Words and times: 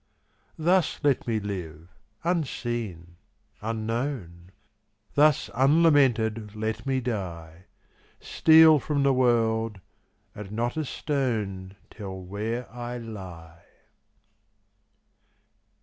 Thus 0.57 0.99
let 1.03 1.27
me 1.27 1.39
live, 1.39 1.89
unseen, 2.23 3.17
unknown; 3.61 4.49
Thus 5.13 5.51
unlamented 5.53 6.55
let 6.55 6.87
me 6.87 7.01
die; 7.01 7.65
Steal 8.19 8.79
from 8.79 9.03
the 9.03 9.13
world, 9.13 9.79
and 10.33 10.51
not 10.51 10.75
a 10.75 10.85
stone 10.85 11.75
Tell 11.91 12.19
where 12.19 12.67
I 12.73 12.97
lie. 12.97 13.61